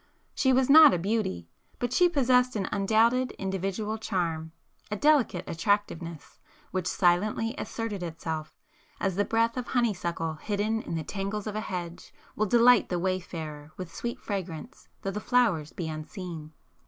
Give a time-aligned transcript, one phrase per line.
[0.33, 1.47] She was not a beauty;
[1.77, 6.39] but she possessed an undoubted individual charm,—a delicate attractiveness,
[6.71, 8.57] which silently asserted itself,
[8.99, 12.97] as the breath of honeysuckle hidden in the tangles of a hedge, will delight the
[12.97, 16.53] wayfarer with sweet fragrance though the flowers be unseen.